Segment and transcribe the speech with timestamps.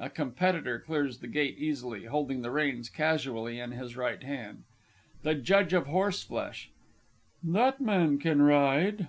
[0.00, 4.64] [A Competitor clears the gate easily, holding the reins casually in his right hand.
[5.22, 5.68] THE J.
[5.76, 5.88] OF
[6.50, 6.70] H.
[7.44, 9.06] That man can ride.